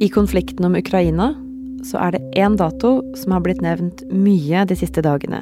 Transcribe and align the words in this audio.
I 0.00 0.08
konflikten 0.08 0.64
om 0.64 0.76
Ukraina 0.76 1.32
så 1.84 2.00
er 2.02 2.16
det 2.16 2.24
én 2.36 2.56
dato 2.58 2.98
som 3.16 3.32
har 3.32 3.44
blitt 3.44 3.62
nevnt 3.64 4.02
mye 4.12 4.64
de 4.68 4.76
siste 4.76 5.00
dagene. 5.04 5.40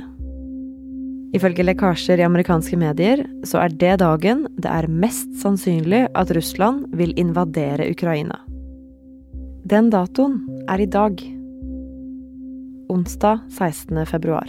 Ifølge 1.35 1.65
lekkasjer 1.67 2.21
i 2.21 2.27
amerikanske 2.27 2.79
medier 2.79 3.25
så 3.43 3.65
er 3.65 3.75
det 3.75 3.97
dagen 4.05 4.45
det 4.55 4.71
er 4.71 4.87
mest 4.87 5.33
sannsynlig 5.41 6.05
at 6.15 6.31
Russland 6.37 6.87
vil 6.95 7.17
invadere 7.19 7.89
Ukraina. 7.91 8.39
Den 9.67 9.91
datoen 9.91 10.45
er 10.71 10.85
i 10.85 10.87
dag. 10.87 11.19
Onsdag 12.93 13.43
16. 13.51 14.05
februar. 14.07 14.47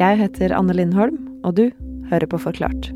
Jeg 0.00 0.22
heter 0.22 0.56
Anne 0.56 0.72
Lindholm, 0.78 1.20
og 1.44 1.58
du 1.60 1.68
hører 2.08 2.30
på 2.30 2.40
Forklart. 2.40 2.92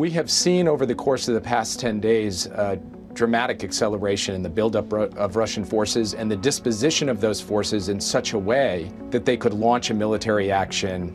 We 0.00 0.10
have 0.12 0.30
seen 0.30 0.66
over 0.66 0.86
the 0.86 0.94
course 0.94 1.28
of 1.28 1.34
the 1.34 1.42
past 1.42 1.78
10 1.78 2.00
days 2.00 2.46
a 2.46 2.80
dramatic 3.12 3.62
acceleration 3.62 4.34
in 4.34 4.42
the 4.42 4.48
buildup 4.48 4.90
of 4.94 5.36
Russian 5.36 5.62
forces 5.62 6.14
and 6.14 6.30
the 6.30 6.38
disposition 6.38 7.10
of 7.10 7.20
those 7.20 7.38
forces 7.38 7.90
in 7.90 8.00
such 8.00 8.32
a 8.32 8.38
way 8.38 8.90
that 9.10 9.26
they 9.26 9.36
could 9.36 9.52
launch 9.52 9.90
a 9.90 9.94
military 9.94 10.50
action 10.50 11.14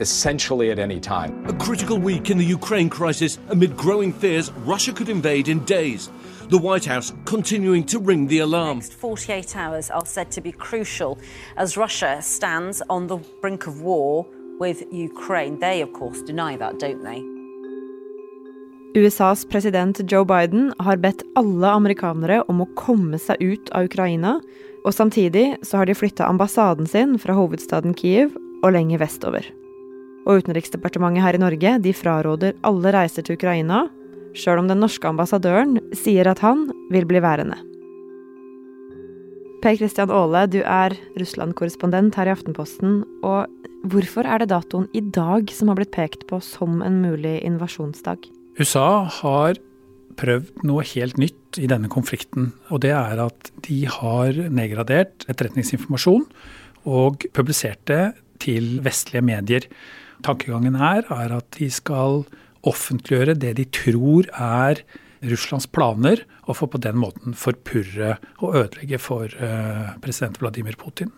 essentially 0.00 0.70
at 0.70 0.78
any 0.78 0.98
time. 1.00 1.46
A 1.50 1.52
critical 1.52 1.98
week 1.98 2.30
in 2.30 2.38
the 2.38 2.46
Ukraine 2.46 2.88
crisis 2.88 3.38
amid 3.48 3.76
growing 3.76 4.10
fears 4.10 4.50
Russia 4.52 4.94
could 4.94 5.10
invade 5.10 5.48
in 5.48 5.62
days. 5.66 6.08
The 6.48 6.56
White 6.56 6.86
House 6.86 7.12
continuing 7.26 7.84
to 7.84 7.98
ring 7.98 8.26
the 8.26 8.38
alarm. 8.38 8.78
The 8.78 8.84
next 8.86 8.94
48 8.94 9.54
hours 9.54 9.90
are 9.90 10.06
said 10.06 10.30
to 10.30 10.40
be 10.40 10.50
crucial 10.50 11.18
as 11.58 11.76
Russia 11.76 12.22
stands 12.22 12.80
on 12.88 13.06
the 13.06 13.18
brink 13.42 13.66
of 13.66 13.82
war 13.82 14.26
with 14.58 14.82
Ukraine. 14.90 15.58
They, 15.58 15.82
of 15.82 15.92
course, 15.92 16.22
deny 16.22 16.56
that, 16.56 16.78
don't 16.78 17.04
they? 17.04 17.33
USAs 18.94 19.44
president 19.50 20.12
Joe 20.12 20.24
Biden 20.24 20.68
har 20.78 21.00
bedt 21.02 21.24
alle 21.34 21.66
amerikanere 21.66 22.44
om 22.46 22.60
å 22.62 22.68
komme 22.78 23.18
seg 23.18 23.40
ut 23.42 23.72
av 23.74 23.88
Ukraina, 23.88 24.36
og 24.86 24.94
samtidig 24.94 25.56
så 25.66 25.80
har 25.80 25.90
de 25.90 25.96
flytta 25.98 26.28
ambassaden 26.30 26.86
sin 26.86 27.16
fra 27.18 27.34
hovedstaden 27.34 27.96
Kiev 27.98 28.36
og 28.62 28.70
lenger 28.76 29.02
vestover. 29.02 29.48
Og 30.28 30.44
Utenriksdepartementet 30.44 31.24
her 31.24 31.34
i 31.34 31.42
Norge 31.42 31.72
de 31.82 31.94
fraråder 31.96 32.54
alle 32.62 32.92
reiser 32.94 33.26
til 33.26 33.34
Ukraina, 33.34 33.88
sjøl 34.38 34.62
om 34.62 34.70
den 34.70 34.78
norske 34.84 35.10
ambassadøren 35.10 35.80
sier 35.98 36.30
at 36.30 36.44
han 36.46 36.68
vil 36.94 37.08
bli 37.10 37.22
værende. 37.24 37.58
Per 39.64 39.74
Christian 39.80 40.14
Aale, 40.14 40.44
du 40.46 40.60
er 40.62 40.94
Russland-korrespondent 41.18 42.14
her 42.20 42.30
i 42.30 42.34
Aftenposten. 42.36 43.02
Og 43.24 43.90
hvorfor 43.90 44.28
er 44.28 44.42
det 44.44 44.52
datoen 44.52 44.86
i 44.94 45.00
dag 45.02 45.50
som 45.50 45.72
har 45.72 45.80
blitt 45.80 45.94
pekt 45.96 46.26
på 46.30 46.38
som 46.44 46.82
en 46.84 47.02
mulig 47.02 47.40
invasjonsdag? 47.48 48.28
USA 48.54 49.04
har 49.10 49.58
prøvd 50.14 50.62
noe 50.66 50.84
helt 50.86 51.18
nytt 51.18 51.58
i 51.58 51.66
denne 51.70 51.90
konflikten. 51.90 52.52
Og 52.70 52.84
det 52.84 52.92
er 52.94 53.22
at 53.24 53.50
de 53.66 53.80
har 53.90 54.36
nedgradert 54.46 55.26
etterretningsinformasjon 55.26 56.26
og 56.86 57.26
publisert 57.34 57.82
det 57.90 58.14
til 58.44 58.78
vestlige 58.84 59.24
medier. 59.26 59.66
Tankegangen 60.24 60.78
her 60.78 61.02
er 61.10 61.34
at 61.34 61.48
de 61.58 61.70
skal 61.72 62.22
offentliggjøre 62.64 63.34
det 63.36 63.56
de 63.58 63.66
tror 63.74 64.30
er 64.32 64.84
Russlands 65.24 65.66
planer, 65.66 66.20
og 66.44 66.58
få 66.58 66.68
på 66.68 66.78
den 66.84 66.98
måten 67.00 67.32
forpurre 67.32 68.18
og 68.44 68.58
ødelegge 68.60 68.98
for 69.00 69.24
eh, 69.24 69.94
president 70.04 70.36
Vladimir 70.42 70.76
Putin. 70.76 71.08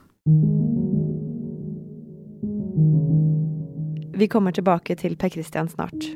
Vi 4.17 4.31
kommer 4.31 4.55
tilbake 4.55 4.95
til 4.95 5.19
Per 5.19 5.35
Christian 5.35 5.69
snart. 5.69 6.07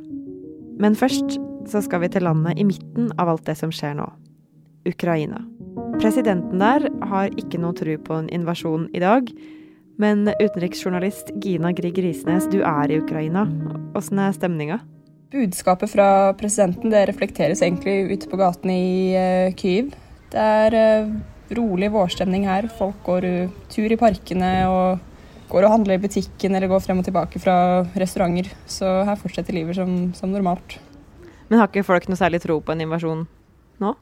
Men 0.81 0.97
først 0.97 1.37
så 1.69 1.83
skal 1.85 2.05
vi 2.05 2.11
til 2.13 2.25
landet 2.25 2.59
i 2.59 2.65
midten 2.67 3.11
av 3.21 3.29
alt 3.29 3.47
det 3.49 3.57
som 3.61 3.73
skjer 3.75 3.99
nå 3.99 4.09
Ukraina. 4.89 5.43
Presidenten 6.01 6.63
der 6.63 6.87
har 7.11 7.35
ikke 7.39 7.61
noe 7.61 7.77
tro 7.77 7.97
på 8.01 8.17
en 8.17 8.31
invasjon 8.33 8.89
i 8.97 9.03
dag. 9.03 9.29
Men 10.01 10.25
utenriksjournalist 10.41 11.35
Gina 11.45 11.75
Grieg 11.77 11.99
Risnes, 12.01 12.47
du 12.49 12.63
er 12.65 12.89
i 12.89 12.97
Ukraina. 13.03 13.45
Åssen 13.99 14.23
er 14.23 14.33
stemninga? 14.33 14.79
Budskapet 15.31 15.93
fra 15.93 16.09
presidenten 16.41 16.91
det 16.91 17.05
reflekteres 17.11 17.61
egentlig 17.63 18.17
ute 18.17 18.31
på 18.31 18.41
gaten 18.41 18.73
i 18.73 19.13
uh, 19.13 19.53
Kyiv. 19.61 19.93
Det 20.33 20.41
er 20.41 20.79
uh, 21.05 21.13
rolig 21.61 21.93
vårstemning 21.93 22.49
her. 22.49 22.71
Folk 22.81 23.05
går 23.05 23.29
tur 23.71 23.93
i 23.93 24.01
parkene 24.01 24.55
og 24.73 25.10
går 25.51 25.67
og 25.67 25.75
handler 25.75 25.99
i 25.99 26.03
butikken 26.03 26.55
eller 26.55 26.71
går 26.71 26.83
frem 26.85 27.01
og 27.03 27.07
tilbake 27.07 27.41
fra 27.43 27.57
restauranter. 27.99 28.51
Så 28.71 28.89
her 29.07 29.19
fortsetter 29.21 29.57
livet 29.57 29.79
som, 29.79 30.13
som 30.17 30.33
normalt. 30.33 30.79
Men 31.51 31.59
har 31.59 31.71
ikke 31.71 31.87
folk 31.87 32.07
noe 32.09 32.19
særlig 32.19 32.43
tro 32.45 32.61
på 32.63 32.75
en 32.75 32.85
invasjon 32.85 33.25
nå? 33.83 33.95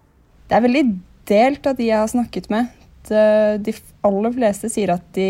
Det 0.48 0.56
er 0.56 0.64
veldig 0.64 0.84
delt 1.28 1.68
av 1.68 1.78
de 1.78 1.88
jeg 1.88 2.00
har 2.00 2.10
snakket 2.10 2.50
med. 2.52 2.68
De 3.08 3.74
aller 4.04 4.34
fleste 4.36 4.70
sier 4.72 4.92
at 4.92 5.04
de 5.16 5.28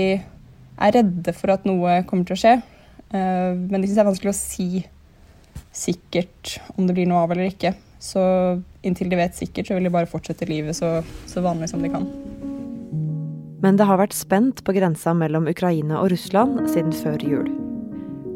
er 0.78 0.94
redde 0.94 1.34
for 1.34 1.54
at 1.54 1.66
noe 1.66 2.00
kommer 2.08 2.26
til 2.26 2.36
å 2.36 2.42
skje. 2.42 2.54
Eh, 3.10 3.52
men 3.54 3.78
de 3.80 3.86
syns 3.86 3.98
det 3.98 4.04
er 4.04 4.10
vanskelig 4.10 4.34
å 4.34 4.38
si 4.38 4.70
sikkert 5.74 6.58
om 6.76 6.88
det 6.88 6.96
blir 6.96 7.08
noe 7.10 7.22
av 7.24 7.34
eller 7.34 7.50
ikke. 7.50 7.74
Så 8.02 8.22
inntil 8.86 9.10
de 9.10 9.18
vet 9.18 9.38
sikkert, 9.38 9.68
så 9.68 9.78
vil 9.78 9.88
de 9.88 9.94
bare 9.94 10.10
fortsette 10.10 10.46
livet 10.50 10.78
så, 10.78 11.00
så 11.26 11.42
vanlig 11.44 11.70
som 11.72 11.82
de 11.82 11.90
kan. 11.92 12.06
Men 13.62 13.78
det 13.78 13.88
har 13.88 13.98
vært 13.98 14.14
spent 14.14 14.62
på 14.62 14.74
grensa 14.76 15.14
mellom 15.18 15.48
Ukraina 15.50 15.98
og 15.98 16.12
Russland 16.12 16.68
siden 16.70 16.94
før 16.94 17.22
jul. 17.26 17.48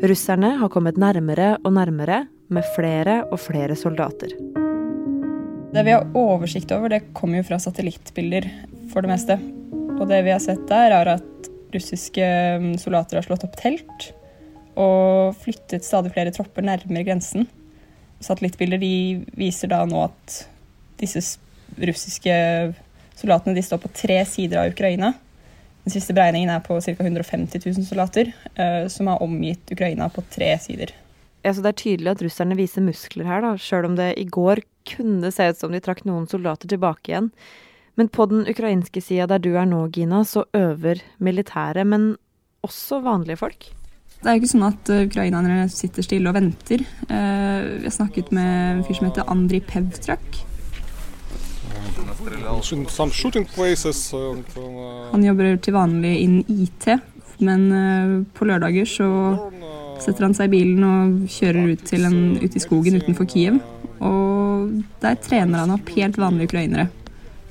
Russerne 0.03 0.57
har 0.59 0.71
kommet 0.73 0.99
nærmere 0.99 1.55
og 1.63 1.77
nærmere, 1.77 2.25
med 2.53 2.67
flere 2.75 3.23
og 3.33 3.39
flere 3.41 3.73
soldater. 3.79 4.35
Det 5.73 5.85
vi 5.87 5.95
har 5.95 6.09
oversikt 6.19 6.73
over, 6.75 6.91
det 6.93 7.15
kommer 7.17 7.39
jo 7.41 7.47
fra 7.49 7.57
satellittbilder 7.63 8.45
for 8.93 9.01
det 9.01 9.13
meste. 9.15 9.39
Og 9.97 10.05
det 10.11 10.19
vi 10.27 10.35
har 10.35 10.43
sett 10.43 10.67
der, 10.69 10.93
er 10.99 11.15
at 11.15 11.49
russiske 11.73 12.27
mm, 12.61 12.75
soldater 12.83 13.17
har 13.17 13.25
slått 13.25 13.47
opp 13.47 13.57
telt 13.57 14.11
og 14.77 15.37
flyttet 15.41 15.85
stadig 15.85 16.13
flere 16.13 16.33
tropper 16.35 16.65
nærmere 16.67 17.07
grensen. 17.07 17.47
Satellittbilder 18.21 18.83
viser 19.39 19.73
da 19.73 19.83
nå 19.89 20.07
at 20.11 20.43
disse 21.01 21.23
russiske 21.81 22.35
Soldatene 23.23 23.55
de 23.55 23.63
står 23.63 23.79
på 23.79 23.91
tre 23.95 24.19
sider 24.27 24.59
av 24.59 24.73
Ukraina. 24.73 25.13
Den 25.85 25.95
siste 25.95 26.15
beregningen 26.15 26.51
er 26.51 26.63
på 26.63 26.79
ca. 26.83 26.95
150 26.99 27.63
000 27.63 27.87
soldater, 27.87 28.33
uh, 28.59 28.89
som 28.91 29.11
har 29.11 29.23
omgitt 29.23 29.71
Ukraina 29.71 30.09
på 30.11 30.25
tre 30.31 30.51
sider. 30.63 30.91
Ja, 31.43 31.55
så 31.55 31.63
Det 31.63 31.73
er 31.73 31.83
tydelig 31.83 32.11
at 32.11 32.23
russerne 32.23 32.59
viser 32.59 32.83
muskler 32.87 33.27
her, 33.27 33.43
da, 33.43 33.57
sjøl 33.59 33.91
om 33.91 33.97
det 33.99 34.13
i 34.19 34.27
går 34.27 34.63
kunne 34.87 35.31
se 35.35 35.49
ut 35.51 35.59
som 35.59 35.75
de 35.75 35.83
trakk 35.83 36.05
noen 36.07 36.27
soldater 36.31 36.71
tilbake 36.71 37.11
igjen. 37.11 37.31
Men 37.99 38.09
på 38.09 38.27
den 38.31 38.47
ukrainske 38.49 39.03
sida 39.03 39.29
der 39.31 39.43
du 39.43 39.53
er 39.55 39.67
nå, 39.69 39.85
Gina, 39.95 40.23
så 40.27 40.47
øver 40.57 41.03
militæret, 41.19 41.87
men 41.87 42.15
også 42.67 43.03
vanlige 43.03 43.43
folk? 43.43 43.69
Det 44.23 44.31
er 44.31 44.37
jo 44.37 44.43
ikke 44.43 44.53
sånn 44.55 44.69
at 44.69 44.91
eh, 44.95 45.05
ukrainerne 45.09 45.67
sitter 45.71 46.07
stille 46.07 46.31
og 46.31 46.39
venter. 46.39 46.87
Vi 47.11 47.83
jeg 47.83 47.95
snakket 47.99 48.31
med 48.35 48.55
en 48.77 48.87
fyr 48.87 48.99
som 48.99 49.11
heter 49.11 49.31
Andrij 49.31 49.65
Pevtrak 49.67 50.43
han 55.13 55.25
jobber 55.25 55.57
til 55.65 55.77
vanlig 55.77 56.15
innen 56.23 56.63
IT, 56.65 56.89
men 57.43 57.69
eh, 57.75 58.17
på 58.37 58.47
lørdager 58.49 58.89
så 58.89 59.11
setter 60.03 60.27
han 60.27 60.35
seg 60.37 60.51
i 60.51 60.55
bilen 60.57 60.87
og 60.87 61.29
kjører 61.31 61.75
ut, 61.75 61.93
en, 61.99 62.19
ut 62.43 62.57
i 62.57 62.63
skogen 62.63 62.99
utenfor 63.01 63.29
Kiev. 63.31 63.61
Og 64.03 64.83
der 65.03 65.19
trener 65.23 65.63
han 65.63 65.75
opp 65.75 65.93
helt 65.95 66.19
vanlige 66.19 66.51
ukrainere 66.51 66.89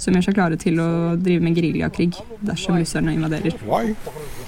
som 0.01 0.15
gjør 0.17 0.25
seg 0.25 0.37
klare 0.37 0.57
til 0.57 0.79
å 0.81 0.89
drive 1.21 1.43
med 1.45 1.57
geriljakrig 1.57 2.09
dersom 2.41 2.79
russerne 2.79 3.13
invaderer. 3.13 3.53
Why? 3.67 3.93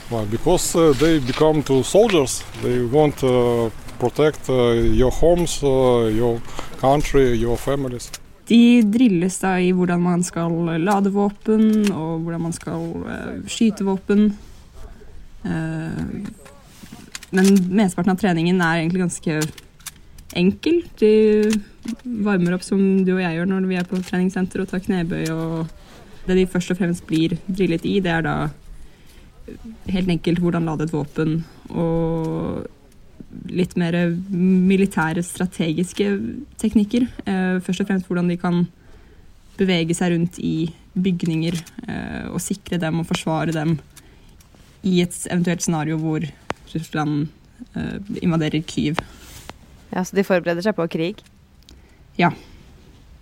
Why? 0.10 0.26
Because 0.32 0.76
uh, 0.76 0.94
they 0.98 1.20
become 1.20 1.62
to 1.70 1.84
soldiers. 1.84 2.42
They 2.64 2.82
want 2.82 3.18
to 3.22 3.72
protect 4.00 4.50
uh, 4.50 4.74
your 4.74 5.12
homes, 5.12 5.62
uh, 5.64 6.10
your 6.10 6.42
country, 6.82 7.34
your 7.38 7.58
families. 7.58 8.10
De 8.50 8.62
drilles 8.92 9.38
da 9.40 9.56
i 9.62 9.72
hvordan 9.76 10.02
man 10.04 10.24
skal 10.26 10.56
lade 10.84 11.12
våpen, 11.14 11.92
og 11.92 12.26
hvordan 12.26 12.48
man 12.50 12.56
skal 12.56 12.90
uh, 13.06 13.36
skyte 13.48 13.86
våpen. 13.88 14.32
Uh, 15.44 16.26
men 17.34 17.48
mesteparten 17.74 18.14
av 18.14 18.20
treningen 18.20 18.60
er 18.62 18.82
egentlig 18.82 19.06
ganske 19.06 19.40
enkel. 20.38 20.82
De 21.00 21.14
varmer 22.04 22.58
opp 22.58 22.66
som 22.66 22.82
du 23.06 23.16
og 23.16 23.24
jeg 23.24 23.40
gjør 23.40 23.50
når 23.50 23.70
vi 23.70 23.80
er 23.80 23.88
på 23.90 24.02
treningssenter 24.04 24.64
og 24.64 24.70
tar 24.70 24.84
knebøy. 24.86 25.24
og 25.34 26.28
Det 26.28 26.38
de 26.38 26.50
først 26.50 26.76
og 26.76 26.80
fremst 26.82 27.08
blir 27.10 27.38
drillet 27.48 27.88
i, 27.90 28.00
det 28.04 28.14
er 28.14 28.28
da 28.28 28.38
helt 29.92 30.14
enkelt 30.14 30.40
hvordan 30.44 30.70
lade 30.70 30.88
et 30.88 30.94
våpen. 30.94 31.42
Og 31.70 32.64
litt 33.50 33.76
mer 33.80 33.96
militære, 34.34 35.24
strategiske 35.26 36.08
teknikker. 36.62 37.08
Eh, 37.26 37.60
først 37.64 37.84
og 37.84 37.90
fremst 37.90 38.10
hvordan 38.10 38.30
de 38.32 38.38
kan 38.40 38.64
bevege 39.58 39.96
seg 39.98 40.16
rundt 40.16 40.40
i 40.42 40.74
bygninger 40.94 41.58
eh, 41.88 42.26
og 42.30 42.42
sikre 42.42 42.80
dem 42.82 43.02
og 43.02 43.10
forsvare 43.10 43.56
dem 43.56 43.78
i 44.84 45.02
et 45.02 45.16
eventuelt 45.32 45.64
scenario 45.64 45.98
hvor 45.98 46.26
Russland 46.74 47.28
uh, 47.76 48.00
invaderer 48.22 48.62
Kyiv. 48.68 49.00
Ja, 49.94 50.04
Så 50.04 50.16
de 50.16 50.24
forbereder 50.24 50.62
seg 50.66 50.76
på 50.76 50.88
krig? 50.88 51.22
Ja. 52.18 52.34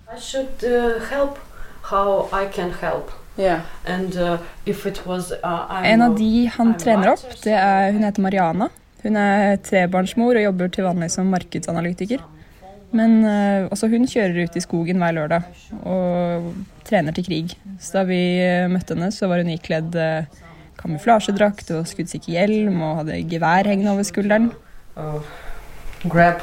I 0.09 0.19
should 0.19 0.63
uh, 0.63 0.97
help 1.11 1.37
how 1.91 2.29
I 2.31 2.47
can 2.51 2.71
help. 2.81 3.11
Yeah. 3.37 3.61
And 3.85 4.15
uh, 4.17 4.37
was, 5.05 5.31
uh, 5.31 5.81
en 5.83 6.01
av 6.01 6.17
de 6.17 6.47
han 6.47 6.73
trener 6.77 7.13
opp, 7.13 7.23
det 7.43 7.53
er, 7.53 7.91
hun 7.91 8.03
heter 8.03 8.21
Mariana. 8.21 8.69
Hun 9.01 9.17
er 9.17 9.57
trebarnsmor 9.65 10.37
og 10.37 10.45
jobber 10.45 10.69
til 10.73 10.85
vanlig 10.85 11.09
som 11.13 11.29
markedsanalytiker. 11.33 12.21
Men 12.91 13.21
uh, 13.23 13.71
også 13.71 13.87
hun 13.91 14.07
kjører 14.09 14.45
ut 14.45 14.55
i 14.57 14.63
skogen 14.63 14.99
hver 14.99 15.15
lørdag 15.15 15.45
og 15.87 16.51
trener 16.87 17.15
til 17.15 17.25
krig. 17.27 17.53
Så 17.79 18.01
da 18.01 18.05
vi 18.09 18.19
uh, 18.43 18.67
møtte 18.71 18.97
henne, 18.97 19.11
så 19.15 19.29
var 19.31 19.43
hun 19.43 19.53
ikledd 19.53 19.95
uh, 19.95 20.27
kamuflasjedrakt 20.81 21.71
og 21.77 21.87
skuddsikker 21.87 22.35
hjelm 22.35 22.81
og 22.83 22.97
hadde 23.01 23.21
gevær 23.31 23.69
hengende 23.69 23.93
over 23.95 24.07
skulderen. 24.07 24.51
grab 26.09 26.41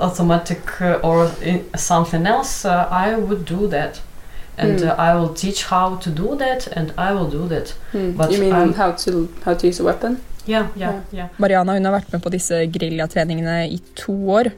automatic 0.00 0.80
or 1.02 1.30
something 1.76 2.26
else, 2.26 2.66
I 2.66 3.14
would 3.16 3.44
do 3.46 3.68
that. 3.68 4.02
And 4.58 4.80
mm. 4.80 4.98
I 4.98 5.14
will 5.14 5.34
teach 5.34 5.64
how 5.64 5.96
to 5.96 6.10
do 6.10 6.34
that, 6.36 6.66
and 6.68 6.92
I 6.96 7.12
will 7.12 7.28
do 7.30 7.46
that. 7.48 7.74
Mm. 7.92 8.16
But 8.16 8.32
you 8.32 8.40
mean 8.40 8.54
I'm, 8.54 8.72
how 8.72 8.92
to 8.92 9.28
how 9.44 9.54
to 9.54 9.66
use 9.66 9.80
a 9.80 9.84
weapon? 9.84 10.20
Yeah, 10.46 10.68
ja, 10.78 10.92
ja. 11.10 11.26
Mariana 11.42 11.74
hun 11.74 11.88
har 11.88 11.96
vært 11.96 12.12
med 12.14 12.22
på 12.22 12.30
disse 12.30 12.60
geriljatreningene 12.70 13.64
i 13.74 13.80
to 13.98 14.14
år. 14.30 14.52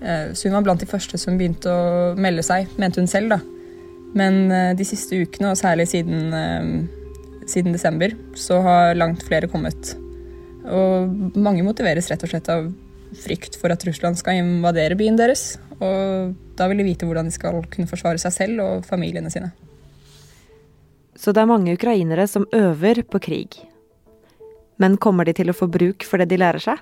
Eh, 0.00 0.32
så 0.32 0.48
hun 0.48 0.56
var 0.56 0.66
blant 0.66 0.82
de 0.82 0.88
første 0.88 1.20
som 1.20 1.36
begynte 1.38 1.70
å 1.70 2.12
melde 2.16 2.44
seg, 2.46 2.70
mente 2.80 3.02
hun 3.02 3.10
selv. 3.10 3.34
da. 3.34 3.40
Men 4.16 4.46
eh, 4.50 4.70
de 4.76 4.86
siste 4.88 5.20
ukene, 5.20 5.52
og 5.52 5.60
særlig 5.60 5.90
siden, 5.92 6.32
eh, 6.36 7.44
siden 7.48 7.76
desember, 7.76 8.16
så 8.38 8.60
har 8.64 8.96
langt 8.96 9.24
flere 9.26 9.50
kommet. 9.52 9.94
Og 10.62 11.36
mange 11.36 11.64
motiveres 11.66 12.08
rett 12.10 12.22
og 12.24 12.32
slett 12.32 12.48
av 12.52 12.70
frykt 13.22 13.58
for 13.60 13.72
at 13.74 13.82
Russland 13.84 14.16
skal 14.16 14.40
invadere 14.40 14.96
byen 14.96 15.18
deres. 15.20 15.56
Og 15.82 16.32
da 16.56 16.68
vil 16.70 16.80
de 16.80 16.86
vite 16.86 17.08
hvordan 17.08 17.28
de 17.28 17.34
skal 17.34 17.60
kunne 17.72 17.90
forsvare 17.90 18.20
seg 18.22 18.34
selv 18.34 18.64
og 18.64 18.88
familiene 18.88 19.32
sine. 19.32 19.50
Så 21.18 21.34
det 21.34 21.42
er 21.42 21.50
mange 21.50 21.74
ukrainere 21.76 22.24
som 22.30 22.46
øver 22.56 23.02
på 23.04 23.20
krig. 23.22 23.58
Men 24.80 24.96
kommer 24.96 25.28
de 25.28 25.34
til 25.36 25.52
å 25.52 25.56
få 25.56 25.68
bruk 25.70 26.06
for 26.08 26.22
det 26.22 26.30
de 26.32 26.40
lærer 26.40 26.62
seg? 26.62 26.80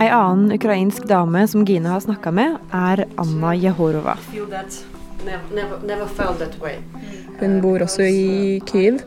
Ei 0.00 0.08
annen 0.08 0.54
ukrainsk 0.56 1.04
dame 1.10 1.42
som 1.50 1.66
Gine 1.68 1.90
har 1.92 2.00
snakka 2.00 2.30
med, 2.32 2.56
er 2.72 3.04
Anna 3.20 3.52
Jehorova. 3.52 4.14
Hun 7.40 7.58
bor 7.60 7.84
også 7.84 8.06
i 8.08 8.60
Kyiv 8.70 9.02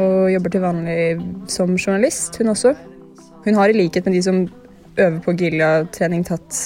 og 0.00 0.30
jobber 0.32 0.54
til 0.54 0.64
vanlig 0.64 0.98
som 1.52 1.74
journalist, 1.76 2.38
hun 2.40 2.54
også. 2.54 2.72
Hun 3.44 3.58
har 3.60 3.68
i 3.68 3.76
likhet 3.76 4.08
med 4.08 4.16
de 4.16 4.22
som 4.24 4.46
øver 4.96 5.18
på 5.24 5.34
geriljatrening, 5.38 6.24
tatt 6.26 6.60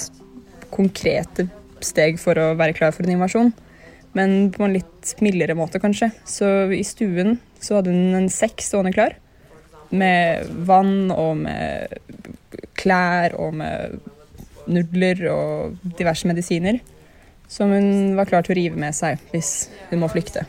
konkrete 0.73 1.47
steg 1.83 2.19
for 2.21 2.37
å 2.39 2.53
være 2.59 2.75
klar 2.77 2.93
for 2.95 3.05
en 3.05 3.15
invasjon. 3.15 3.51
Men 4.17 4.49
på 4.53 4.65
en 4.65 4.73
litt 4.73 5.13
mildere 5.23 5.57
måte, 5.57 5.81
kanskje. 5.81 6.11
Så 6.27 6.47
i 6.73 6.83
stuen 6.87 7.37
så 7.61 7.79
hadde 7.79 7.93
hun 7.93 8.17
en 8.17 8.29
sekk 8.33 8.63
stående 8.65 8.93
klar. 8.95 9.17
Med 9.89 10.49
vann 10.69 11.11
og 11.13 11.43
med 11.43 11.99
klær 12.79 13.35
og 13.37 13.57
med 13.59 13.99
nudler 14.69 15.25
og 15.33 15.81
diverse 15.97 16.29
medisiner. 16.29 16.79
Som 17.49 17.73
hun 17.73 18.15
var 18.17 18.29
klar 18.29 18.45
til 18.45 18.53
å 18.53 18.59
rive 18.59 18.81
med 18.81 18.97
seg 18.97 19.21
hvis 19.33 19.69
hun 19.89 20.03
må 20.03 20.09
flykte. 20.11 20.45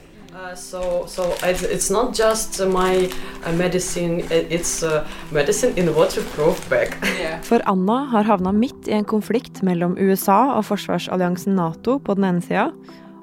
Uh, 0.50 0.56
so, 0.56 1.04
so 1.06 1.34
it's 1.42 1.90
not 1.90 2.14
just 2.14 2.60
my 2.66 3.08
uh, 3.44 3.52
medicine, 3.52 4.24
it's 4.30 4.82
uh, 4.82 5.06
medicine 5.30 5.72
in 5.76 5.88
a 5.88 5.92
waterproof 5.92 6.58
bag. 6.68 6.94
For 7.48 7.62
Anna 7.70 8.04
har 8.10 8.26
havna 8.26 8.50
midt 8.52 8.88
i 8.88 8.96
en 8.96 9.06
konflikt 9.06 9.62
mellom 9.62 9.94
USA 9.98 10.56
og 10.56 10.64
forsvarsalliansen 10.66 11.54
Nato 11.54 11.98
på 12.02 12.16
den 12.18 12.26
ene 12.26 12.42
sida, 12.42 12.70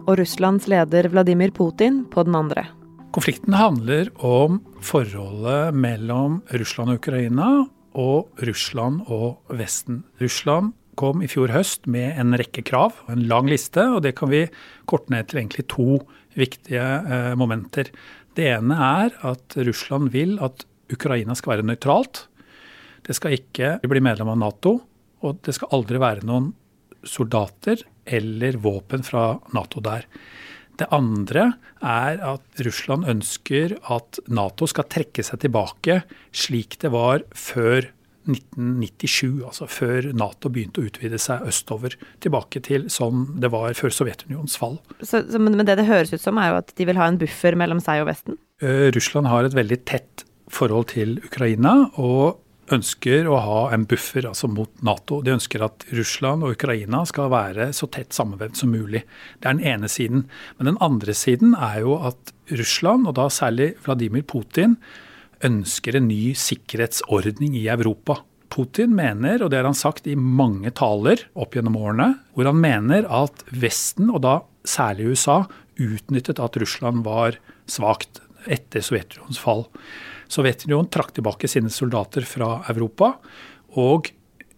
og 0.05 0.21
Russlands 0.21 0.69
leder 0.71 1.09
Vladimir 1.11 1.51
Putin 1.51 2.05
på 2.13 2.23
den 2.23 2.37
andre. 2.37 2.63
Konflikten 3.11 3.57
handler 3.57 4.07
om 4.23 4.61
forholdet 4.79 5.75
mellom 5.75 6.41
Russland 6.55 6.93
og 6.93 7.01
Ukraina 7.01 7.49
og 7.97 8.45
Russland 8.47 9.03
og 9.11 9.41
Vesten. 9.51 10.05
Russland 10.21 10.77
kom 10.97 11.21
i 11.21 11.27
fjor 11.29 11.51
høst 11.53 11.89
med 11.91 12.15
en 12.17 12.37
rekke 12.39 12.63
krav, 12.65 12.95
en 13.11 13.27
lang 13.29 13.49
liste, 13.51 13.83
og 13.83 14.05
det 14.05 14.15
kan 14.17 14.31
vi 14.31 14.45
korte 14.89 15.11
ned 15.13 15.27
til 15.27 15.43
egentlig 15.43 15.67
to 15.75 15.99
viktige 16.37 16.83
eh, 16.83 17.33
momenter. 17.39 17.91
Det 18.37 18.47
ene 18.53 18.77
er 18.77 19.15
at 19.27 19.57
Russland 19.67 20.11
vil 20.13 20.37
at 20.43 20.65
Ukraina 20.93 21.35
skal 21.35 21.55
være 21.55 21.67
nøytralt. 21.67 22.25
Det 23.07 23.15
skal 23.17 23.37
ikke 23.37 23.77
bli 23.87 24.03
medlem 24.03 24.31
av 24.33 24.39
Nato, 24.41 24.77
og 25.25 25.41
det 25.45 25.55
skal 25.57 25.73
aldri 25.75 26.01
være 26.01 26.27
noen 26.27 26.51
soldater 27.07 27.81
eller 28.07 28.59
våpen 28.61 29.03
fra 29.05 29.31
Nato 29.55 29.81
der. 29.83 30.05
Det 30.77 30.87
andre 30.93 31.49
er 31.81 32.19
at 32.21 32.61
Russland 32.65 33.07
ønsker 33.09 33.73
at 33.93 34.19
Nato 34.29 34.67
skal 34.69 34.85
trekke 34.91 35.25
seg 35.25 35.41
tilbake 35.41 36.01
slik 36.35 36.77
det 36.83 36.91
var 36.93 37.25
før 37.33 37.89
1997, 38.29 39.43
altså 39.47 39.67
før 39.71 40.09
Nato 40.17 40.51
begynte 40.53 40.83
å 40.83 40.87
utvide 40.89 41.19
seg 41.21 41.45
østover. 41.49 41.97
Tilbake 42.23 42.61
til 42.65 42.87
som 42.93 43.27
det 43.41 43.51
var 43.53 43.75
før 43.77 43.93
Sovjetunionens 43.93 44.57
fall. 44.59 44.79
Så, 45.01 45.23
så, 45.27 45.41
men 45.41 45.59
det 45.63 45.79
det 45.79 45.87
høres 45.89 46.13
ut 46.15 46.23
som, 46.23 46.39
er 46.41 46.53
jo 46.53 46.59
at 46.61 46.73
de 46.77 46.89
vil 46.89 46.99
ha 46.99 47.07
en 47.09 47.21
buffer 47.21 47.57
mellom 47.59 47.83
seg 47.83 48.03
og 48.03 48.11
Vesten? 48.11 48.39
Uh, 48.63 48.89
Russland 48.95 49.29
har 49.31 49.47
et 49.47 49.57
veldig 49.57 49.79
tett 49.89 50.27
forhold 50.51 50.91
til 50.95 51.17
Ukraina. 51.27 51.79
og 51.99 52.43
ønsker 52.73 53.27
å 53.29 53.37
ha 53.41 53.59
en 53.75 53.85
buffer 53.87 54.27
altså 54.27 54.49
mot 54.51 54.71
Nato. 54.85 55.21
De 55.23 55.33
ønsker 55.35 55.63
at 55.65 55.85
Russland 55.95 56.43
og 56.45 56.57
Ukraina 56.57 57.03
skal 57.07 57.31
være 57.31 57.69
så 57.75 57.89
tett 57.91 58.15
sammenvevd 58.15 58.59
som 58.59 58.73
mulig. 58.73 59.03
Det 59.39 59.49
er 59.49 59.57
den 59.57 59.67
ene 59.75 59.91
siden. 59.91 60.25
Men 60.57 60.73
den 60.73 60.79
andre 60.83 61.15
siden 61.17 61.55
er 61.55 61.81
jo 61.85 61.97
at 62.09 62.33
Russland, 62.51 63.07
og 63.07 63.17
da 63.19 63.29
særlig 63.31 63.73
Vladimir 63.85 64.25
Putin, 64.27 64.77
ønsker 65.45 65.97
en 65.97 66.07
ny 66.09 66.33
sikkerhetsordning 66.37 67.55
i 67.57 67.67
Europa. 67.71 68.21
Putin 68.53 68.93
mener, 68.95 69.43
og 69.43 69.51
det 69.51 69.59
har 69.59 69.67
han 69.67 69.77
sagt 69.77 70.07
i 70.07 70.15
mange 70.15 70.71
taler 70.75 71.25
opp 71.37 71.57
gjennom 71.57 71.77
årene, 71.77 72.13
hvor 72.33 72.49
han 72.49 72.61
mener 72.61 73.07
at 73.11 73.43
Vesten, 73.51 74.09
og 74.09 74.23
da 74.25 74.39
særlig 74.67 75.11
USA, 75.13 75.41
utnyttet 75.77 76.39
at 76.41 76.57
Russland 76.57 77.03
var 77.05 77.37
svakt 77.69 78.21
etter 78.49 78.81
Sovjetunionens 78.81 79.39
fall. 79.41 79.67
Sovjetunionen 80.31 80.89
trakk 80.91 81.13
tilbake 81.15 81.49
sine 81.51 81.71
soldater 81.73 82.25
fra 82.27 82.63
Europa, 82.71 83.13
og 83.77 84.09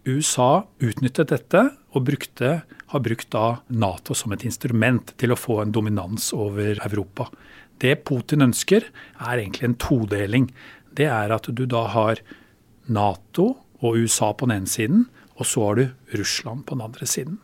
USA 0.07 0.63
utnyttet 0.79 1.33
dette 1.33 1.65
og 1.93 2.05
brukte, 2.07 2.61
har 2.89 3.03
brukt 3.05 3.35
Nato 3.67 4.15
som 4.17 4.33
et 4.33 4.45
instrument 4.47 5.11
til 5.19 5.33
å 5.33 5.37
få 5.37 5.59
en 5.61 5.73
dominans 5.73 6.31
over 6.33 6.79
Europa. 6.87 7.27
Det 7.79 7.95
Putin 8.07 8.43
ønsker, 8.49 8.85
er 9.19 9.39
egentlig 9.39 9.69
en 9.69 9.79
todeling. 9.79 10.49
Det 10.95 11.07
er 11.07 11.31
at 11.31 11.47
du 11.47 11.65
da 11.69 11.85
har 11.93 12.21
Nato 12.89 13.53
og 13.79 13.99
USA 13.99 14.33
på 14.33 14.49
den 14.49 14.59
ene 14.59 14.71
siden, 14.71 15.05
og 15.39 15.47
så 15.47 15.69
har 15.69 15.79
du 15.79 16.17
Russland 16.19 16.65
på 16.67 16.75
den 16.75 16.83
andre 16.89 17.07
siden. 17.07 17.37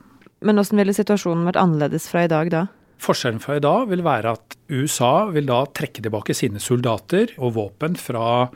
Men 0.45 0.59
hvordan 0.59 0.81
ville 0.81 0.95
situasjonen 0.95 1.47
vært 1.47 1.61
annerledes 1.61 2.09
fra 2.11 2.25
i 2.25 2.31
dag 2.31 2.51
da? 2.51 2.65
Forskjellen 3.01 3.41
fra 3.43 3.57
i 3.57 3.63
dag 3.63 3.87
vil 3.91 4.03
være 4.05 4.35
at 4.35 4.57
USA 4.71 5.27
vil 5.31 5.47
da 5.49 5.63
trekke 5.67 6.03
tilbake 6.03 6.35
sine 6.35 6.61
soldater 6.63 7.33
og 7.37 7.55
våpen 7.57 7.97
fra 7.99 8.47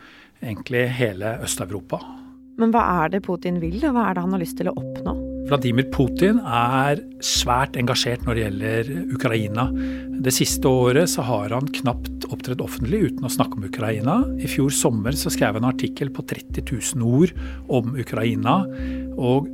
egentlig 0.43 0.85
hele 0.99 1.37
Øst-Europa. 1.43 1.99
Men 2.59 2.75
hva 2.75 2.85
er 3.05 3.15
det 3.15 3.23
Putin 3.27 3.59
vil, 3.63 3.79
og 3.87 3.95
hva 3.95 4.09
er 4.09 4.15
det 4.17 4.27
han 4.27 4.35
har 4.35 4.43
lyst 4.43 4.59
til 4.59 4.71
å 4.71 4.77
oppnå? 4.79 5.28
Vladimir 5.49 5.87
Putin 5.89 6.37
er 6.45 6.99
svært 7.25 7.77
engasjert 7.79 8.21
når 8.25 8.37
det 8.37 8.43
gjelder 8.43 8.89
Ukraina. 9.15 9.65
Det 10.21 10.33
siste 10.35 10.69
året 10.69 11.09
så 11.09 11.25
har 11.25 11.55
han 11.55 11.69
knapt 11.79 12.27
opptrådt 12.29 12.61
offentlig 12.61 12.99
uten 13.07 13.25
å 13.25 13.31
snakke 13.33 13.57
om 13.57 13.65
Ukraina. 13.65 14.19
I 14.37 14.49
fjor 14.51 14.69
sommer 14.75 15.17
så 15.17 15.31
skrev 15.33 15.57
han 15.57 15.65
en 15.65 15.71
artikkel 15.71 16.11
på 16.13 16.25
30 16.29 16.69
000 16.99 17.07
ord 17.07 17.33
om 17.79 17.95
Ukraina. 17.97 18.61
og 19.17 19.49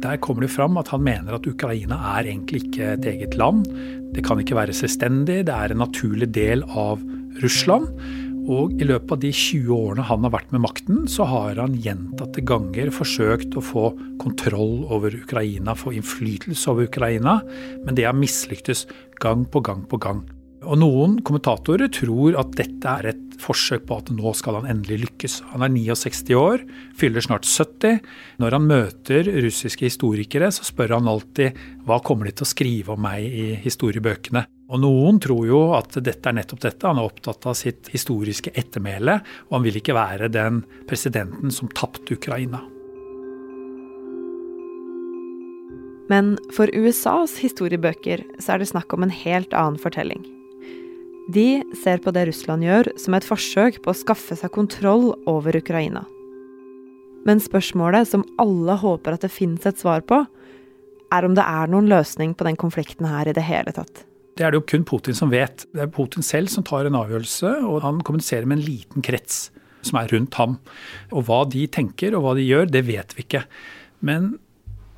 der 0.00 0.16
kommer 0.16 0.46
det 0.46 0.54
fram 0.54 0.78
at 0.80 0.88
han 0.88 1.02
mener 1.04 1.34
at 1.36 1.46
Ukraina 1.46 1.98
er 2.16 2.30
egentlig 2.30 2.62
ikke 2.64 2.94
et 2.94 3.04
eget 3.04 3.34
land. 3.36 3.66
Det 4.14 4.24
kan 4.24 4.40
ikke 4.40 4.56
være 4.56 4.72
selvstendig, 4.72 5.42
det 5.44 5.54
er 5.54 5.74
en 5.74 5.82
naturlig 5.84 6.30
del 6.32 6.64
av 6.64 7.02
Russland. 7.42 7.90
Og 8.50 8.72
i 8.82 8.86
løpet 8.88 9.12
av 9.14 9.20
de 9.22 9.30
20 9.30 9.70
årene 9.76 10.06
han 10.08 10.26
har 10.26 10.32
vært 10.34 10.50
med 10.54 10.64
makten, 10.64 11.04
så 11.10 11.26
har 11.30 11.60
han 11.60 11.76
gjentatte 11.78 12.42
ganger 12.42 12.90
forsøkt 12.94 13.54
å 13.54 13.62
få 13.62 13.84
kontroll 14.22 14.82
over 14.90 15.14
Ukraina, 15.14 15.76
få 15.78 15.94
innflytelse 15.94 16.72
over 16.72 16.90
Ukraina, 16.90 17.38
men 17.84 17.94
det 17.94 18.08
har 18.08 18.18
mislyktes 18.18 18.88
gang 19.22 19.46
på 19.46 19.62
gang 19.62 19.86
på 19.86 20.00
gang. 20.02 20.24
Og 20.60 20.76
noen 20.76 21.20
kommentatorer 21.24 21.88
tror 21.94 22.36
at 22.40 22.52
dette 22.58 22.96
er 23.00 23.12
et 23.14 23.22
forsøk 23.40 23.86
på 23.88 23.96
at 24.02 24.10
nå 24.12 24.34
skal 24.36 24.58
han 24.58 24.68
endelig 24.68 25.06
lykkes. 25.06 25.38
Han 25.54 25.64
er 25.64 25.72
69 25.72 26.36
år, 26.36 26.66
fyller 27.00 27.24
snart 27.24 27.48
70. 27.48 28.02
Når 28.42 28.58
han 28.58 28.68
møter 28.68 29.30
russiske 29.46 29.88
historikere, 29.88 30.50
så 30.52 30.66
spør 30.68 30.98
han 30.98 31.08
alltid 31.08 31.56
hva 31.88 32.02
kommer 32.04 32.28
de 32.28 32.36
til 32.36 32.48
å 32.48 32.52
skrive 32.52 32.96
om 32.96 33.06
meg 33.06 33.24
i 33.24 33.46
historiebøkene. 33.62 34.44
Og 34.70 34.78
noen 34.78 35.18
tror 35.22 35.46
jo 35.48 35.60
at 35.74 35.96
dette 35.98 36.30
er 36.30 36.36
nettopp 36.36 36.60
dette. 36.62 36.86
Han 36.86 37.00
er 37.00 37.08
opptatt 37.10 37.46
av 37.50 37.56
sitt 37.58 37.90
historiske 37.90 38.52
ettermæle, 38.54 39.18
og 39.48 39.56
han 39.56 39.64
vil 39.66 39.80
ikke 39.80 39.96
være 39.96 40.30
den 40.30 40.62
presidenten 40.90 41.50
som 41.54 41.70
tapte 41.74 42.14
Ukraina. 42.14 42.62
Men 46.10 46.34
for 46.54 46.70
USAs 46.74 47.36
historiebøker 47.38 48.22
så 48.42 48.54
er 48.54 48.62
det 48.62 48.70
snakk 48.70 48.94
om 48.94 49.06
en 49.06 49.14
helt 49.14 49.52
annen 49.54 49.78
fortelling. 49.78 50.22
De 51.30 51.62
ser 51.78 52.00
på 52.02 52.10
det 52.14 52.24
Russland 52.26 52.66
gjør, 52.66 52.90
som 52.98 53.14
et 53.14 53.26
forsøk 53.26 53.78
på 53.84 53.92
å 53.92 53.98
skaffe 53.98 54.34
seg 54.38 54.50
kontroll 54.54 55.12
over 55.30 55.54
Ukraina. 55.54 56.02
Men 57.26 57.42
spørsmålet 57.42 58.08
som 58.10 58.26
alle 58.42 58.74
håper 58.80 59.14
at 59.14 59.26
det 59.26 59.30
finnes 59.34 59.66
et 59.68 59.78
svar 59.78 60.02
på, 60.02 60.24
er 61.14 61.26
om 61.26 61.34
det 61.38 61.46
er 61.46 61.70
noen 61.70 61.90
løsning 61.90 62.34
på 62.34 62.46
den 62.46 62.58
konflikten 62.58 63.06
her 63.06 63.30
i 63.30 63.34
det 63.36 63.46
hele 63.46 63.74
tatt. 63.76 64.06
Det 64.40 64.46
er 64.46 64.54
det 64.54 64.62
jo 64.62 64.68
kun 64.72 64.86
Putin 64.88 65.16
som 65.16 65.28
vet. 65.28 65.66
Det 65.76 65.82
er 65.84 65.90
Putin 65.92 66.24
selv 66.24 66.48
som 66.48 66.64
tar 66.64 66.86
en 66.88 66.96
avgjørelse, 66.96 67.58
og 67.68 67.82
han 67.84 67.98
kommuniserer 68.00 68.46
med 68.48 68.56
en 68.56 68.64
liten 68.64 69.04
krets 69.04 69.50
som 69.84 69.98
er 70.00 70.08
rundt 70.14 70.38
ham. 70.40 70.54
Og 71.12 71.26
hva 71.28 71.42
de 71.52 71.66
tenker 71.68 72.16
og 72.16 72.24
hva 72.24 72.32
de 72.38 72.46
gjør, 72.46 72.70
det 72.72 72.86
vet 72.88 73.12
vi 73.18 73.26
ikke. 73.26 73.42
Men 74.00 74.38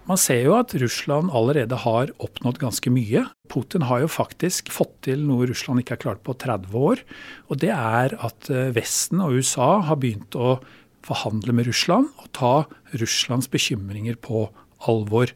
man 0.06 0.18
ser 0.18 0.44
jo 0.44 0.54
at 0.54 0.76
Russland 0.78 1.34
allerede 1.34 1.80
har 1.82 2.14
oppnådd 2.22 2.60
ganske 2.62 2.94
mye. 2.94 3.24
Putin 3.50 3.88
har 3.90 4.04
jo 4.04 4.12
faktisk 4.14 4.70
fått 4.74 4.94
til 5.08 5.26
noe 5.26 5.50
Russland 5.50 5.82
ikke 5.82 5.96
har 5.96 6.04
klart 6.06 6.22
på 6.22 6.38
30 6.38 6.78
år. 6.78 7.02
Og 7.50 7.58
det 7.66 7.74
er 7.74 8.14
at 8.22 8.50
eh, 8.50 8.70
Vesten 8.78 9.26
og 9.26 9.42
USA 9.42 9.80
har 9.90 9.98
begynt 10.02 10.38
å 10.38 10.60
forhandle 11.02 11.54
med 11.54 11.66
Russland 11.66 12.12
og 12.22 12.30
ta 12.38 12.54
Russlands 12.94 13.50
bekymringer 13.50 14.22
på 14.22 14.46
alvor. 14.90 15.32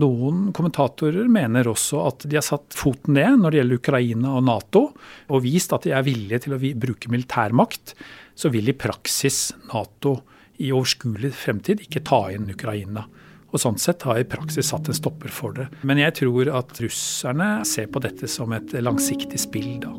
Noen 0.00 0.50
kommentatorer 0.56 1.28
mener 1.30 1.68
også 1.70 2.02
at 2.08 2.26
de 2.26 2.38
har 2.38 2.46
satt 2.46 2.76
foten 2.76 3.16
ned 3.18 3.40
når 3.40 3.52
det 3.52 3.60
gjelder 3.60 3.80
Ukraina 3.82 4.34
og 4.38 4.44
Nato, 4.48 4.84
og 5.28 5.44
vist 5.44 5.74
at 5.76 5.86
de 5.86 5.94
er 5.96 6.06
villige 6.06 6.44
til 6.46 6.56
å 6.56 6.60
bruke 6.60 7.12
militærmakt. 7.12 7.94
Så 8.34 8.52
vil 8.52 8.72
i 8.72 8.76
praksis 8.76 9.50
Nato 9.72 10.18
i 10.60 10.70
overskuelig 10.74 11.32
fremtid 11.36 11.84
ikke 11.86 12.04
ta 12.04 12.26
inn 12.34 12.50
Ukraina. 12.52 13.06
Og 13.50 13.58
sånn 13.58 13.80
sett 13.82 14.04
har 14.06 14.20
i 14.20 14.28
praksis 14.28 14.70
satt 14.70 14.88
en 14.88 14.96
stopper 14.96 15.32
for 15.34 15.56
det. 15.56 15.66
Men 15.82 15.98
jeg 15.98 16.14
tror 16.20 16.52
at 16.60 16.76
russerne 16.84 17.52
ser 17.66 17.90
på 17.90 18.02
dette 18.04 18.30
som 18.30 18.52
et 18.54 18.76
langsiktig 18.78 19.40
spill, 19.42 19.72
da. 19.82 19.94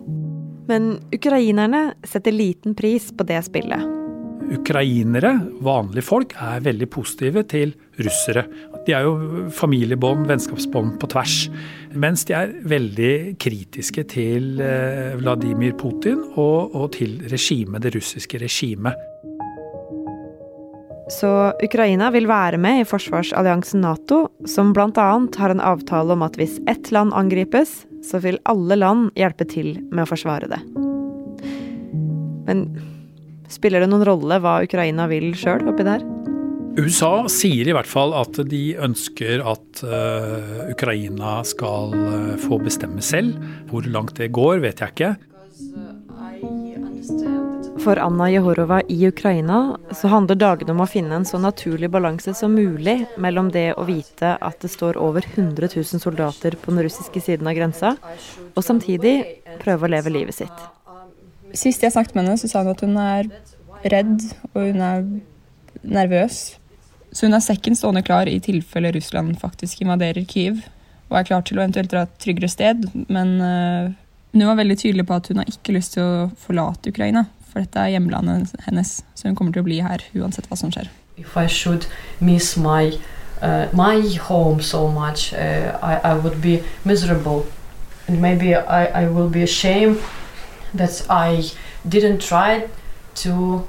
Men 0.72 0.94
ukrainerne 1.12 1.90
setter 2.08 2.32
liten 2.32 2.78
pris 2.78 3.10
på 3.12 3.28
det 3.28 3.42
spillet. 3.44 3.98
Ukrainere, 4.52 5.34
vanlige 5.64 6.04
folk, 6.04 6.34
er 6.40 6.64
veldig 6.64 6.88
positive 6.92 7.44
til 7.52 7.74
russere. 8.04 8.46
De 8.88 8.96
er 8.98 9.06
jo 9.06 9.46
familiebånd, 9.54 10.26
vennskapsbånd 10.30 10.96
på 11.02 11.10
tvers. 11.14 11.36
Mens 11.94 12.26
de 12.26 12.36
er 12.38 12.54
veldig 12.66 13.14
kritiske 13.42 14.08
til 14.10 14.62
eh, 14.64 15.14
Vladimir 15.20 15.76
Putin 15.78 16.24
og, 16.34 16.74
og 16.74 16.92
til 16.98 17.20
regimet, 17.30 17.84
det 17.86 17.94
russiske 17.98 18.42
regimet. 18.42 18.98
Så 21.12 21.30
Ukraina 21.60 22.08
vil 22.16 22.30
være 22.30 22.58
med 22.62 22.82
i 22.82 22.88
forsvarsalliansen 22.88 23.84
Nato, 23.84 24.24
som 24.48 24.72
bl.a. 24.74 25.10
har 25.38 25.54
en 25.54 25.64
avtale 25.64 26.16
om 26.16 26.24
at 26.24 26.40
hvis 26.40 26.56
ett 26.72 26.92
land 26.96 27.12
angripes, 27.14 27.84
så 28.08 28.22
vil 28.24 28.40
alle 28.50 28.80
land 28.80 29.12
hjelpe 29.20 29.46
til 29.52 29.76
med 29.92 30.06
å 30.06 30.10
forsvare 30.14 30.48
det. 30.50 30.62
Men 32.48 32.64
spiller 33.52 33.84
det 33.84 33.92
noen 33.92 34.08
rolle 34.08 34.40
hva 34.42 34.62
Ukraina 34.64 35.10
vil 35.12 35.34
sjøl 35.38 35.68
oppi 35.70 35.86
der? 35.86 36.08
USA 36.78 37.26
sier 37.32 37.68
i 37.68 37.74
hvert 37.76 37.90
fall 37.90 38.14
at 38.16 38.38
de 38.48 38.62
ønsker 38.80 39.42
at 39.44 39.82
uh, 39.84 40.70
Ukraina 40.72 41.42
skal 41.48 41.92
uh, 41.96 42.38
få 42.40 42.62
bestemme 42.64 43.04
selv. 43.04 43.36
Hvor 43.72 43.88
langt 43.92 44.16
det 44.22 44.32
går, 44.36 44.62
vet 44.64 44.80
jeg 44.80 44.96
ikke. 44.96 45.12
For 47.82 47.98
Anna 47.98 48.28
Jehorova 48.30 48.82
i 48.94 49.08
Ukraina 49.08 49.78
så 49.98 50.12
handler 50.12 50.38
dagene 50.38 50.76
om 50.76 50.84
å 50.84 50.90
finne 50.90 51.18
en 51.18 51.26
så 51.26 51.40
naturlig 51.42 51.90
balanse 51.92 52.36
som 52.38 52.54
mulig 52.54 53.00
mellom 53.18 53.50
det 53.52 53.72
å 53.74 53.88
vite 53.88 54.36
at 54.38 54.62
det 54.62 54.70
står 54.70 55.00
over 55.02 55.26
100 55.26 55.72
000 55.74 56.04
soldater 56.04 56.56
på 56.62 56.72
den 56.72 56.86
russiske 56.86 57.24
siden 57.26 57.50
av 57.50 57.58
grensa, 57.58 57.96
og 58.54 58.64
samtidig 58.64 59.16
prøve 59.64 59.88
å 59.88 59.92
leve 59.96 60.14
livet 60.14 60.38
sitt. 60.44 60.64
Sist 61.58 61.82
jeg 61.82 61.96
snakket 61.96 62.16
med 62.16 62.28
henne, 62.28 62.38
så 62.38 62.52
sa 62.52 62.62
hun 62.62 62.72
at 62.76 62.86
hun 62.86 62.98
er 63.02 63.32
redd 63.90 64.30
og 64.54 64.62
hun 64.62 64.86
er 64.86 65.06
nervøs. 65.82 66.61
Så 67.12 67.26
hun 67.28 67.36
har 67.36 67.44
sekken 67.44 67.76
stående 67.76 68.04
klar 68.08 68.30
i 68.30 68.40
tilfelle 68.44 68.94
Russland 68.96 69.40
faktisk 69.42 69.82
invaderer 69.84 70.24
Kyiv 70.28 70.62
og 71.12 71.18
er 71.20 71.28
klar 71.28 71.44
til 71.44 71.60
å 71.60 71.64
eventuelt 71.66 71.92
dra 71.92 72.06
et 72.06 72.14
tryggere 72.24 72.48
sted, 72.48 72.86
men 73.12 73.34
uh, 73.44 73.92
hun 74.32 74.48
var 74.48 74.56
veldig 74.62 74.78
tydelig 74.80 75.04
på 75.10 75.18
at 75.18 75.28
hun 75.28 75.42
har 75.42 75.50
ikke 75.52 75.76
lyst 75.76 75.98
til 75.98 76.06
å 76.08 76.30
forlate 76.40 76.94
Ukraina. 76.94 77.26
For 77.52 77.60
dette 77.60 77.82
er 77.84 77.98
hjemlandet 77.98 78.54
hennes, 78.64 79.02
så 79.16 79.28
hun 79.28 79.36
kommer 79.36 79.52
til 79.52 79.66
å 79.66 79.68
bli 79.68 79.82
her 79.84 80.06
uansett 80.16 80.48
hva 80.48 80.56
som 80.56 80.72
skjer. 80.72 80.88
If 81.20 81.36
I 81.36 81.48
should 81.52 81.86
miss 82.24 82.56
my, 82.56 82.96
uh, 83.42 83.68
my 83.76 84.00
home 84.30 84.64
so 84.64 84.88
much, 84.88 85.34
uh, 85.34 85.76
I, 85.84 86.00
I 86.00 86.14
would 86.16 86.40
be 86.42 86.62
miserable. 86.86 87.44
And 88.08 88.22
maybe 88.22 88.56
I, 88.56 89.04
I 89.04 89.08
will 89.10 89.28
be 89.28 89.44
ashamed 89.44 90.00
that 90.74 91.04
I 91.10 91.52
didn't 91.84 92.20
try 92.20 92.70
to, 93.16 93.68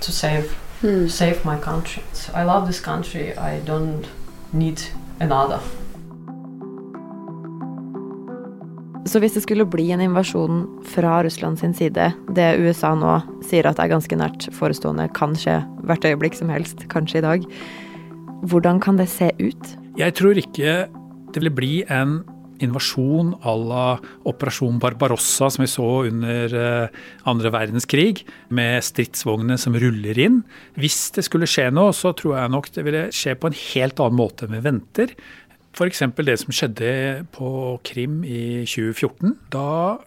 to 0.00 0.12
save, 0.12 0.54
hmm. 0.84 1.08
save 1.08 1.44
my 1.44 1.56
country. 1.56 2.02
So 2.12 2.32
I 2.34 2.44
love 2.44 2.66
this 2.66 2.80
country. 2.80 3.32
I 3.32 3.60
don't 3.64 4.06
need 4.52 4.80
another. 5.20 5.60
Så 9.06 9.20
hvis 9.20 9.34
det 9.34 9.42
skulle 9.44 9.66
bli 9.68 9.90
en 9.92 10.00
invasjon 10.00 10.64
fra 10.84 11.22
Russland 11.24 11.58
sin 11.58 11.74
side, 11.74 12.12
det 12.34 12.56
USA 12.58 12.94
nå 12.96 13.18
sier 13.44 13.68
at 13.68 13.78
er 13.78 13.92
ganske 13.92 14.16
nært 14.16 14.48
forestående, 14.56 15.10
kan 15.14 15.36
skje 15.36 15.60
hvert 15.84 16.06
øyeblikk 16.08 16.38
som 16.38 16.48
helst, 16.48 16.86
kanskje 16.88 17.20
i 17.20 17.24
dag, 17.24 17.44
hvordan 18.48 18.80
kan 18.80 18.96
det 18.96 19.08
se 19.12 19.28
ut? 19.38 19.74
Jeg 20.00 20.16
tror 20.16 20.40
ikke 20.40 20.86
det 21.34 21.42
vil 21.42 21.52
bli 21.52 21.72
en 21.92 22.22
invasjon 22.64 23.34
à 23.44 23.54
la 23.60 23.86
Operasjon 24.28 24.80
Barbarossa 24.82 25.50
som 25.52 25.64
vi 25.64 25.70
så 25.70 25.88
under 26.08 26.56
eh, 26.58 26.98
andre 27.30 27.52
verdenskrig, 27.54 28.24
med 28.54 28.84
stridsvognene 28.84 29.58
som 29.60 29.76
ruller 29.78 30.18
inn. 30.20 30.42
Hvis 30.80 31.12
det 31.16 31.26
skulle 31.28 31.48
skje 31.50 31.70
noe, 31.74 31.94
så 31.96 32.14
tror 32.16 32.38
jeg 32.38 32.54
nok 32.54 32.70
det 32.74 32.86
ville 32.86 33.06
skje 33.14 33.36
på 33.38 33.50
en 33.50 33.60
helt 33.60 34.02
annen 34.02 34.20
måte. 34.20 34.48
enn 34.48 34.56
Vi 34.56 34.64
venter. 34.64 35.14
F.eks. 35.74 36.04
det 36.22 36.38
som 36.38 36.54
skjedde 36.54 36.90
på 37.34 37.48
Krim 37.86 38.20
i 38.22 38.62
2014. 38.68 39.34
Da 39.54 39.98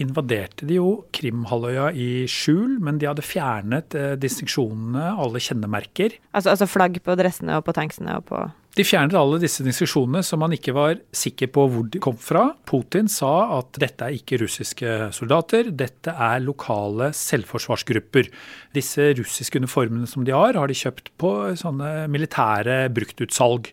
invaderte 0.00 0.66
de 0.66 0.78
jo 0.78 1.02
Krimhalvøya 1.14 1.90
i 1.92 2.24
skjul, 2.30 2.78
men 2.82 2.98
de 3.00 3.08
hadde 3.10 3.24
fjernet 3.24 3.96
eh, 3.98 4.14
distinksjonene, 4.20 5.12
alle 5.20 5.42
kjennemerker. 5.42 6.16
Altså, 6.32 6.54
altså, 6.54 6.70
flagg 6.70 6.98
på 7.04 7.16
dressene 7.18 7.58
og 7.58 7.66
på 7.66 7.76
tanksene 7.76 8.16
og 8.18 8.26
på 8.30 8.40
De 8.72 8.84
fjernet 8.88 9.12
alle 9.18 9.36
disse 9.42 9.64
diskusjonene 9.66 10.22
som 10.24 10.40
man 10.40 10.54
ikke 10.56 10.72
var 10.72 10.94
sikker 11.12 11.50
på 11.52 11.66
hvor 11.68 11.88
de 11.92 12.00
kom 12.00 12.16
fra. 12.16 12.46
Putin 12.64 13.10
sa 13.12 13.58
at 13.58 13.76
dette 13.82 14.06
er 14.06 14.16
ikke 14.16 14.38
russiske 14.40 14.94
soldater, 15.12 15.68
dette 15.76 16.14
er 16.16 16.40
lokale 16.40 17.10
selvforsvarsgrupper. 17.16 18.30
Disse 18.72 19.10
russiske 19.18 19.60
uniformene 19.60 20.08
som 20.08 20.24
de 20.24 20.32
har, 20.32 20.56
har 20.56 20.72
de 20.72 20.78
kjøpt 20.78 21.12
på 21.20 21.34
sånne 21.60 22.06
militære 22.12 22.86
bruktutsalg. 22.96 23.68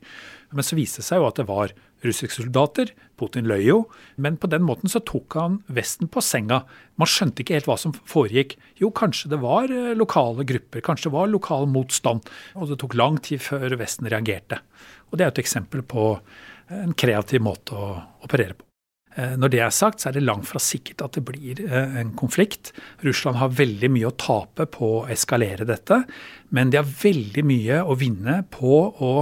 Men 0.51 0.67
så 0.67 0.75
viste 0.75 0.99
det 0.99 1.07
seg 1.07 1.21
jo 1.21 1.29
at 1.29 1.39
det 1.39 1.47
var 1.47 1.71
russiske 2.05 2.37
soldater. 2.37 2.93
Putin 3.19 3.49
løy 3.49 3.63
jo. 3.65 3.79
Men 4.15 4.37
på 4.39 4.49
den 4.51 4.63
måten 4.67 4.91
så 4.91 5.01
tok 5.05 5.35
han 5.39 5.59
Vesten 5.67 6.09
på 6.11 6.23
senga. 6.23 6.61
Man 6.99 7.09
skjønte 7.09 7.43
ikke 7.43 7.57
helt 7.57 7.69
hva 7.69 7.79
som 7.79 7.95
foregikk. 7.95 8.55
Jo, 8.79 8.93
kanskje 8.95 9.33
det 9.33 9.41
var 9.43 9.71
eh, 9.73 9.91
lokale 9.97 10.45
grupper, 10.47 10.83
kanskje 10.85 11.09
det 11.09 11.17
var 11.17 11.33
lokal 11.33 11.67
motstand. 11.71 12.29
Og 12.55 12.71
det 12.71 12.79
tok 12.81 12.97
lang 12.99 13.19
tid 13.25 13.43
før 13.43 13.77
Vesten 13.79 14.09
reagerte. 14.09 14.61
Og 15.09 15.19
det 15.19 15.27
er 15.27 15.33
et 15.33 15.43
eksempel 15.43 15.83
på 15.83 16.13
en 16.69 16.93
kreativ 16.93 17.41
måte 17.41 17.75
å 17.75 17.93
operere 18.25 18.55
på. 18.55 18.65
Eh, 19.17 19.35
når 19.41 19.51
det 19.51 19.61
er 19.65 19.73
sagt, 19.73 20.01
så 20.01 20.09
er 20.09 20.17
det 20.17 20.25
langt 20.25 20.47
fra 20.47 20.61
sikkert 20.61 21.01
at 21.07 21.17
det 21.17 21.25
blir 21.27 21.61
eh, 21.65 21.99
en 22.01 22.13
konflikt. 22.17 22.71
Russland 23.05 23.39
har 23.41 23.55
veldig 23.57 23.89
mye 23.91 24.09
å 24.09 24.17
tape 24.19 24.67
på 24.69 24.91
å 24.99 25.05
eskalere 25.11 25.67
dette, 25.67 26.03
men 26.55 26.69
de 26.69 26.79
har 26.79 26.91
veldig 27.03 27.45
mye 27.47 27.81
å 27.83 27.97
vinne 27.99 28.43
på 28.53 28.83
å 29.09 29.13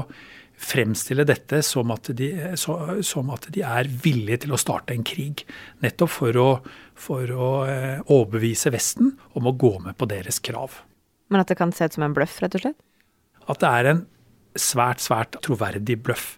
fremstille 0.58 1.26
dette 1.28 1.62
som 1.66 1.92
at, 1.94 2.10
de, 2.18 2.32
som 2.58 3.32
at, 3.34 3.48
de, 3.54 3.62
er 3.62 3.90
villige 4.04 4.44
til 4.46 4.56
å 4.56 4.60
starte 4.62 4.96
en 4.96 5.06
krig. 5.06 5.46
Nettopp 5.86 6.12
for 6.12 6.42
å, 6.42 6.50
for 6.98 7.32
å 7.32 7.52
eh, 7.70 8.02
overbevise 8.04 8.74
Vesten 8.74 9.14
om 9.38 9.50
å 9.50 9.56
gå 9.56 9.76
med 9.86 9.98
på 10.00 10.10
deres 10.10 10.42
krav. 10.44 10.82
Men 11.30 11.44
at 11.44 11.52
det 11.52 11.60
kan 11.60 11.74
se 11.76 11.88
ut 11.88 11.98
som 11.98 12.08
en 12.08 12.16
bløff, 12.16 12.40
rett 12.42 12.58
og 12.58 12.64
slett? 12.66 12.80
At 13.48 13.62
det 13.62 13.74
er 13.80 13.92
en 13.92 14.06
svært, 14.58 15.02
svært 15.04 15.38
troverdig 15.46 16.00
bløff. 16.06 16.36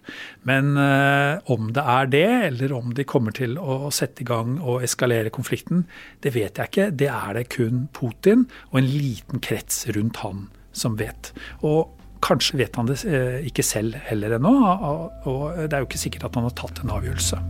Men 0.48 0.74
eh, 0.80 1.40
om 1.52 1.70
det 1.74 1.84
er 1.94 2.10
det, 2.12 2.26
eller 2.50 2.74
om 2.76 2.92
de 2.96 3.06
kommer 3.08 3.34
til 3.36 3.56
å 3.58 3.88
sette 3.94 4.24
i 4.24 4.28
gang 4.28 4.58
og 4.60 4.84
eskalere 4.86 5.32
konflikten, 5.32 5.86
det 6.24 6.34
vet 6.36 6.60
jeg 6.60 6.72
ikke. 6.72 6.90
Det 6.92 7.08
er 7.12 7.38
det 7.38 7.48
kun 7.54 7.86
Putin 7.96 8.46
og 8.70 8.82
en 8.82 8.90
liten 8.90 9.42
krets 9.42 9.86
rundt 9.96 10.20
han 10.24 10.48
som 10.76 10.98
vet. 11.00 11.32
Og 11.66 11.96
kanskje 12.24 12.60
vet 12.60 12.76
han 12.78 12.90
det 12.90 13.00
eh, 13.08 13.40
ikke 13.48 13.64
selv 13.66 13.98
heller 14.08 14.36
ennå, 14.36 14.54
og 15.30 15.64
det 15.64 15.72
er 15.72 15.82
jo 15.82 15.90
ikke 15.90 16.04
sikkert 16.04 16.28
at 16.30 16.38
han 16.38 16.48
har 16.48 16.56
tatt 16.58 16.84
en 16.84 16.94
avgjørelse. 16.98 17.40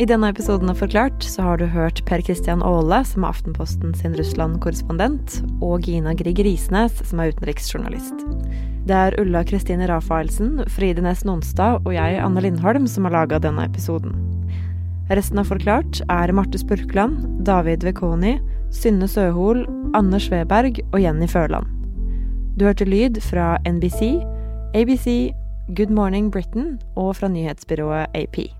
I 0.00 0.06
denne 0.08 0.30
episoden 0.32 0.70
av 0.72 0.78
Forklart 0.80 1.20
så 1.28 1.42
har 1.44 1.58
du 1.60 1.66
hørt 1.68 1.98
Per 2.08 2.22
Christian 2.24 2.62
Aale, 2.64 3.02
som 3.04 3.20
er 3.20 3.34
Aftenposten 3.34 3.90
sin 3.92 4.14
Russland-korrespondent, 4.16 5.34
og 5.60 5.84
Gina 5.84 6.14
Grieg 6.16 6.38
Risnes, 6.46 7.02
som 7.04 7.20
er 7.20 7.34
utenriksjournalist. 7.34 8.22
Det 8.88 8.96
er 8.96 9.16
Ulla 9.20 9.42
Kristine 9.44 9.84
Rafaelsen, 9.90 10.62
Fride 10.72 11.04
Næss 11.04 11.26
Nonstad 11.28 11.84
og 11.84 11.92
jeg, 11.92 12.16
Anne 12.16 12.40
Lindholm, 12.40 12.86
som 12.88 13.04
har 13.04 13.12
laga 13.18 13.42
denne 13.44 13.66
episoden. 13.68 14.14
Resten 15.12 15.42
av 15.42 15.50
Forklart 15.52 16.00
er 16.08 16.32
Marte 16.32 16.62
Spurkland, 16.62 17.26
David 17.44 17.84
Vekoni, 17.84 18.38
Synne 18.72 19.04
Søhol, 19.04 19.66
Anne 19.98 20.22
Sveberg 20.22 20.80
og 20.94 20.96
Jenny 21.02 21.28
Førland. 21.28 21.68
Du 22.56 22.64
hørte 22.64 22.88
lyd 22.88 23.20
fra 23.28 23.58
NBC, 23.68 24.14
ABC, 24.72 25.28
Good 25.76 25.92
Morning 25.92 26.32
Britain 26.32 26.78
og 26.96 27.18
fra 27.20 27.28
nyhetsbyrået 27.28 28.16
AP. 28.16 28.59